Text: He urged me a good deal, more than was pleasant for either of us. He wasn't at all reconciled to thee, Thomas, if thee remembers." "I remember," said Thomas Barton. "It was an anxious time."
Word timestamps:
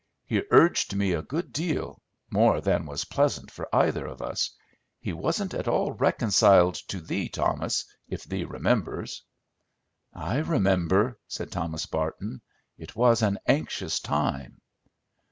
He 0.25 0.41
urged 0.49 0.95
me 0.95 1.11
a 1.11 1.21
good 1.21 1.53
deal, 1.53 2.01
more 2.31 2.59
than 2.59 2.87
was 2.87 3.03
pleasant 3.05 3.51
for 3.51 3.69
either 3.71 4.07
of 4.07 4.19
us. 4.19 4.49
He 4.99 5.13
wasn't 5.13 5.53
at 5.53 5.67
all 5.67 5.91
reconciled 5.91 6.73
to 6.87 6.99
thee, 7.01 7.29
Thomas, 7.29 7.85
if 8.09 8.23
thee 8.23 8.43
remembers." 8.45 9.21
"I 10.11 10.37
remember," 10.39 11.19
said 11.27 11.51
Thomas 11.51 11.85
Barton. 11.85 12.41
"It 12.79 12.95
was 12.95 13.21
an 13.21 13.37
anxious 13.45 13.99
time." 13.99 14.59